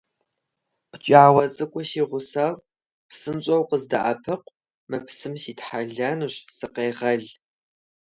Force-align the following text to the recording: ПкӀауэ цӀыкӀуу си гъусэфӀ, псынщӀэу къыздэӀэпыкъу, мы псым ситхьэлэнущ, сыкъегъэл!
ПкӀауэ 0.91 1.43
цӀыкӀуу 1.55 1.85
си 1.89 2.01
гъусэфӀ, 2.09 2.61
псынщӀэу 3.09 3.67
къыздэӀэпыкъу, 3.69 4.55
мы 4.89 4.97
псым 5.05 5.33
ситхьэлэнущ, 5.41 6.35
сыкъегъэл! 6.57 7.23